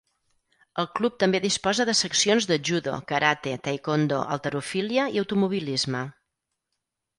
El 0.83 0.85
club 0.99 1.19
també 1.23 1.41
disposa 1.43 1.85
de 1.89 1.95
seccions 1.99 2.47
de 2.53 2.57
judo, 2.71 2.95
karate, 3.13 3.55
taekwondo, 3.69 4.25
halterofília 4.37 5.07
i 5.19 5.25
automobilisme. 5.27 6.05